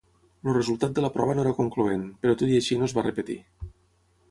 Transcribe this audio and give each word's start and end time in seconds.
El 0.45 0.53
resultat 0.55 0.95
de 0.99 1.03
la 1.05 1.11
prova 1.17 1.35
no 1.39 1.43
era 1.43 1.51
concloent, 1.59 2.07
però 2.25 2.37
tot 2.41 2.55
i 2.55 2.59
així 2.63 2.79
no 2.81 2.91
es 2.91 2.99
va 2.99 3.07
repetir. 3.11 3.39